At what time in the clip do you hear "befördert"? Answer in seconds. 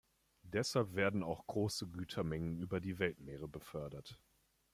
3.47-4.17